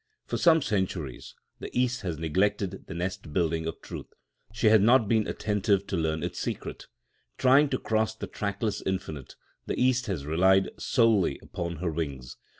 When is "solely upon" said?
10.79-11.75